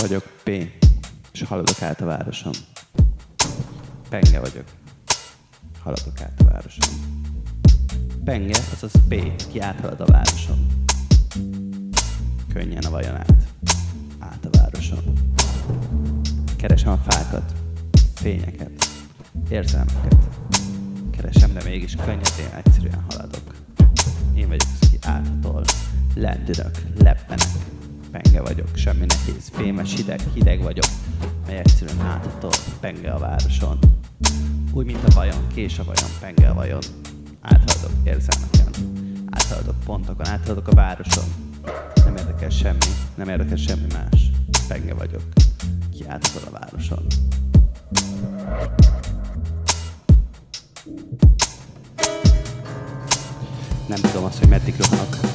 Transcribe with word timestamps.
Vagyok 0.00 0.22
P, 0.44 0.48
és 1.32 1.42
haladok 1.42 1.82
át 1.82 2.00
a 2.00 2.04
városon. 2.04 2.52
Penge 4.08 4.40
vagyok. 4.40 4.64
Haladok 5.82 6.20
át 6.20 6.40
a 6.40 6.44
városon. 6.44 6.88
Penge, 8.24 8.58
azaz 8.72 8.92
P, 9.08 9.36
ki 9.52 9.60
áthalad 9.60 10.00
a 10.00 10.04
városon. 10.04 10.66
Könnyen 12.52 12.84
a 12.84 12.90
vajon 12.90 13.16
át. 13.16 13.48
Át 14.18 14.44
a 14.44 14.58
városon. 14.58 15.12
Keresem 16.56 16.92
a 16.92 16.96
fákat, 17.08 17.52
fényeket, 18.14 18.88
érzelmeket. 19.48 20.16
Keresem, 21.10 21.52
de 21.52 21.62
mégis 21.64 21.94
könnyedén, 21.94 22.54
egyszerűen 22.64 23.04
haladok. 23.10 23.54
Én 24.34 24.48
vagyok 24.48 24.68
az, 24.80 24.86
aki 24.86 24.98
áthatol. 25.02 25.64
Lendülök, 26.14 26.82
leppenek, 26.98 27.48
penge 28.10 28.40
vagyok, 28.40 28.68
semmi 28.76 29.06
nehéz, 29.06 29.50
fémes, 29.52 29.94
hideg, 29.94 30.20
hideg 30.34 30.62
vagyok, 30.62 30.84
mely 31.46 31.56
egyszerűen 31.56 32.00
áthatol, 32.00 32.50
penge 32.80 33.10
a 33.10 33.18
városon. 33.18 33.78
Úgy, 34.72 34.86
mint 34.86 35.04
a 35.04 35.14
vajon, 35.14 35.46
kés 35.54 35.78
a 35.78 35.84
vajon, 35.84 36.10
penge 36.20 36.48
a 36.48 36.54
vajon. 36.54 36.80
Áthaladok 37.40 37.90
érzelmeken, 38.04 38.72
áthaladok 39.30 39.74
pontokon, 39.84 40.26
áthaladok 40.26 40.68
a 40.68 40.74
városon. 40.74 41.24
Nem 42.04 42.16
érdekel 42.16 42.50
semmi, 42.50 42.78
nem 43.14 43.28
érdekel 43.28 43.56
semmi 43.56 43.86
más. 43.92 44.30
Penge 44.68 44.94
vagyok, 44.94 45.22
ki 45.92 46.04
áthatol 46.06 46.48
a 46.52 46.58
városon. 46.58 47.06
Nem 53.86 54.00
tudom 54.00 54.24
azt, 54.24 54.38
hogy 54.38 54.48
meddig 54.48 54.74
rohanok. 54.78 55.27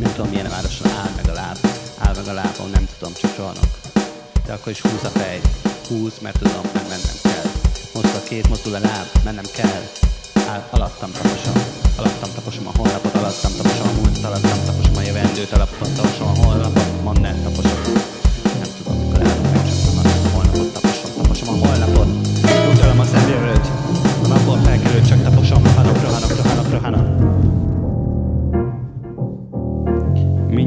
Nem 0.00 0.12
tudom. 0.14 0.30
Milyen 0.30 0.48
városon 0.48 0.90
áll 0.90 1.10
meg 1.16 1.28
a 1.28 1.32
láb. 1.32 1.56
Áll 1.98 2.14
meg 2.14 2.26
a 2.28 2.32
lábam, 2.32 2.70
nem 2.70 2.88
tudom, 2.98 3.14
csak 3.20 3.36
rohanok. 3.36 3.72
De 4.46 4.52
akkor 4.52 4.72
is 4.72 4.80
húz 4.80 5.04
a 5.04 5.08
fej. 5.18 5.40
Húz, 5.88 6.12
mert 6.20 6.38
tudom, 6.38 6.62
hogy 6.72 6.88
mennem 6.88 7.16
kell. 7.22 7.50
Mozdul 7.94 8.20
a 8.20 8.28
két, 8.28 8.48
mozdul 8.48 8.74
a 8.74 8.78
láb, 8.78 9.06
mennem 9.24 9.44
kell. 9.54 9.82
Áll, 10.48 10.62
alattam 10.70 11.12
taposom. 11.12 11.62
Alattam 11.96 12.30
taposom 12.34 12.66
a 12.66 12.72
holnapot, 12.76 13.14
alattam 13.14 13.52
taposom 13.56 13.88
a 13.88 13.92
múltat, 13.92 14.24
alattam 14.24 14.64
taposom 14.64 14.96
a 14.96 15.02
jövendőt, 15.02 15.52
alattam 15.52 15.94
taposom 15.94 16.28
a 16.28 16.44
holnapot, 16.44 17.24
el, 17.24 17.42
taposom. 17.42 18.19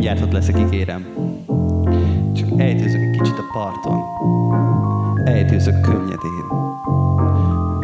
Mindjárt 0.04 0.28
ott 0.28 0.34
leszek, 0.34 0.60
ígérem. 0.60 1.06
Csak 2.36 2.60
ejtőzök 2.60 3.02
egy 3.02 3.18
kicsit 3.18 3.38
a 3.38 3.44
parton. 3.54 4.00
Ejtőzök 5.26 5.82
könnyedén. 5.82 6.48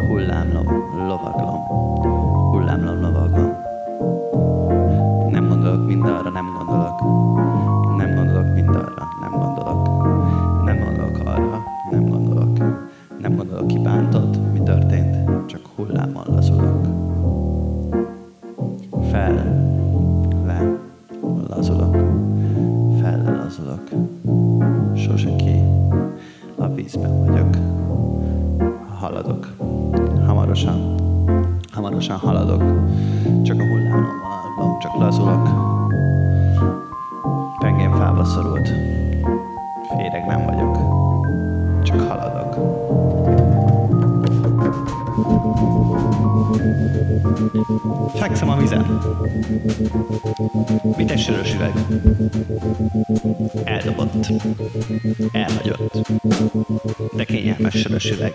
Hullámlom, 0.08 0.66
lovaglom. 1.08 1.60
Hullámlom, 2.50 3.00
lovaglom. 3.00 3.52
Nem 5.30 5.48
gondolok 5.48 5.86
mindarra, 5.86 6.30
nem 6.30 6.46
gondolok. 6.58 7.00
Nem 7.96 8.14
gondolok 8.14 8.54
mindarra, 8.54 9.08
nem 9.20 9.30
gondolok. 9.30 9.88
Nem 10.64 10.78
gondolok 10.78 11.18
arra, 11.24 11.62
nem 11.90 12.08
gondolok. 12.08 12.58
Nem 13.18 13.36
gondolok, 13.36 13.66
ki 13.66 13.78
bántott, 13.78 14.52
mi 14.52 14.60
történt. 14.62 15.46
Csak 15.46 15.60
hullámon 15.76 16.24
lazulok. 16.26 16.86
Fel, 19.10 19.68
Haladok. 29.10 29.46
Hamarosan. 30.26 30.94
Hamarosan 31.72 32.16
haladok. 32.16 32.62
Csak 33.42 33.60
a 33.60 33.64
hullámon 33.64 34.78
csak 34.78 34.96
lazulok. 34.98 35.48
Pengém 37.58 37.92
fába 37.92 38.24
szorult. 38.24 38.68
Féreg 39.96 40.26
nem 40.26 40.44
vagyok. 40.44 40.78
Csak 41.82 42.00
haladok. 42.00 42.54
Fekszem 48.14 48.48
a 48.50 48.56
vizen. 48.56 49.00
Mit 50.96 51.10
egy 51.10 51.18
sörös 51.18 51.54
üveg? 51.54 51.72
Eldobott. 53.64 54.32
Elhagyott. 55.32 56.19
De 57.16 57.24
kényelmes 57.24 57.74
sörös 57.74 58.10
üveg. 58.10 58.32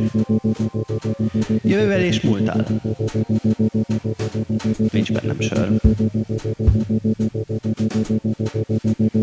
Jövővel 1.63 2.01
és 2.01 2.21
múltál. 2.21 2.67
Nincs 4.91 5.11
bennem 5.11 5.39
sör. 5.39 5.69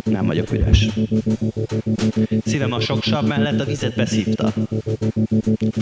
Nem 0.05 0.27
vagyok 0.27 0.53
üres. 0.53 0.89
Szívem 2.45 2.73
a 2.73 2.81
sok 2.81 3.27
mellett 3.27 3.61
a 3.61 3.65
vizet 3.65 3.97
beszívta. 3.97 4.53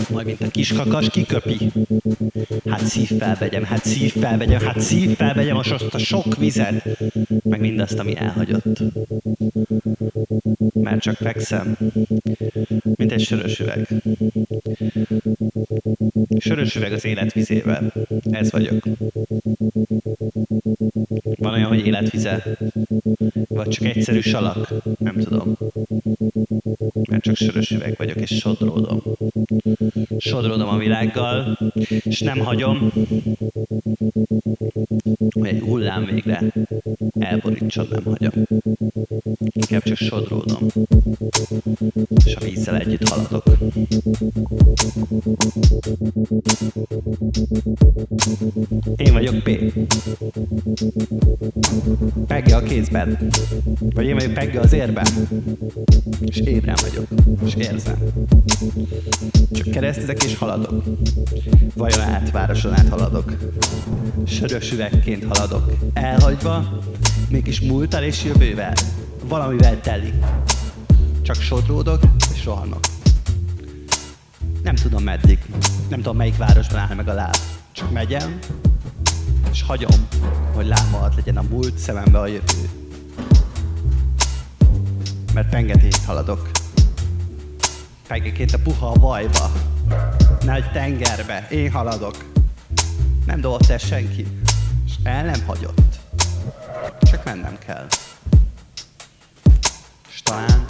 Majd 0.09 0.25
mint 0.25 0.41
a 0.41 0.47
kis 0.47 0.73
kakas 0.73 1.09
kiköpi. 1.09 1.71
Hát 2.65 2.85
szívvel 2.85 3.35
vegyem, 3.39 3.63
hát 3.63 3.85
szívvel 3.85 4.37
vegyem, 4.37 4.61
hát 4.61 4.79
szívvel 4.79 5.33
vegyem 5.33 5.57
a, 5.57 5.63
a 5.91 5.97
sok 5.97 6.37
vizet, 6.37 6.99
meg 7.43 7.59
mindazt, 7.59 7.99
ami 7.99 8.17
elhagyott. 8.17 8.79
Mert 10.73 11.01
csak 11.01 11.15
fekszem, 11.15 11.77
mint 12.95 13.11
egy 13.11 13.21
sörös 13.21 13.59
üveg. 13.59 13.87
Sörös 16.37 16.75
üveg 16.75 16.93
az 16.93 17.05
életvizével. 17.05 17.93
Ez 18.31 18.51
vagyok. 18.51 18.87
Van 21.37 21.53
olyan, 21.53 21.67
hogy 21.67 21.85
életvize, 21.85 22.57
vagy 23.47 23.67
csak 23.67 23.85
egyszerű 23.85 24.19
salak, 24.19 24.73
nem 24.97 25.15
tudom. 25.15 25.57
Mert 27.09 27.23
csak 27.23 27.35
sörös 27.35 27.71
üveg 27.71 27.95
vagyok, 27.97 28.17
és 28.17 28.37
sodródom. 28.37 29.01
Sodródom 30.17 30.67
a 30.67 30.77
világgal, 30.77 31.57
és 32.03 32.19
nem 32.19 32.39
hagyom, 32.39 32.91
hogy 35.29 35.47
egy 35.47 35.59
hullám 35.59 36.05
végre 36.05 36.43
elborítson, 37.19 37.87
nem 37.89 38.03
hagyom. 38.03 38.45
Inkább 39.53 39.83
csak 39.83 39.97
sodródom, 39.97 40.67
és 42.25 42.35
a 42.35 42.39
vízzel 42.39 42.75
együtt 42.81 43.07
haladok. 43.09 43.43
Én 48.95 49.13
vagyok 49.13 49.43
P. 49.43 49.73
Pegge 52.27 52.55
a 52.55 52.63
kézben. 52.63 53.17
Vagy 53.79 54.05
én 54.05 54.13
vagyok 54.13 54.33
Pegge 54.33 54.59
az 54.59 54.73
érben. 54.73 55.05
És 56.19 56.37
ébren 56.37 56.75
vagyok. 56.81 57.07
És 57.45 57.55
érzem. 57.55 57.97
Csak 59.51 59.71
keresztezek 59.71 60.23
és 60.23 60.35
haladok. 60.35 60.83
Vajon 61.75 61.99
át, 61.99 62.31
városon 62.31 62.73
át 62.73 62.89
haladok. 62.89 63.33
Sörös 64.25 64.71
üvegként 64.71 65.25
haladok. 65.25 65.71
Elhagyva, 65.93 66.79
mégis 67.29 67.61
múltal 67.61 68.03
és 68.03 68.23
jövővel. 68.23 68.73
Valamivel 69.27 69.81
telik. 69.81 70.13
Csak 71.31 71.41
sodródok 71.41 72.01
és 72.33 72.45
rohanok. 72.45 72.79
Nem 74.63 74.75
tudom 74.75 75.03
meddig. 75.03 75.39
Nem 75.89 75.99
tudom 75.99 76.15
melyik 76.15 76.37
városban 76.37 76.79
áll 76.79 76.95
meg 76.95 77.07
a 77.07 77.13
láb. 77.13 77.35
Csak 77.71 77.91
megyem, 77.91 78.39
és 79.51 79.61
hagyom, 79.61 80.07
hogy 80.53 80.65
lábam 80.65 80.95
alatt 80.95 81.15
legyen 81.15 81.37
a 81.37 81.41
múlt, 81.41 81.77
szemembe 81.77 82.19
a 82.19 82.27
jövő. 82.27 82.69
Mert 85.33 85.49
pengetét 85.49 85.97
haladok. 86.05 86.49
Pengeként 88.07 88.53
a 88.53 88.59
puha 88.63 88.87
a 88.87 88.99
vajba. 88.99 89.51
Nagy 90.41 90.71
tengerbe. 90.71 91.47
Én 91.49 91.71
haladok. 91.71 92.25
Nem 93.25 93.41
dobott 93.41 93.69
el 93.69 93.77
senki. 93.77 94.27
És 94.85 94.93
el 95.03 95.25
nem 95.25 95.43
hagyott. 95.45 95.99
Csak 97.01 97.25
mennem 97.25 97.57
kell. 97.57 97.87
És 100.09 100.21
talán 100.21 100.65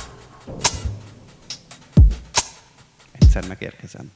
egyszer 3.11 3.47
megérkezem. 3.47 4.11